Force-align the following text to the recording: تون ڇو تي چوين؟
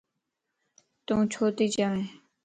تون 1.05 1.19
ڇو 1.31 1.43
تي 1.57 1.65
چوين؟ 1.73 2.05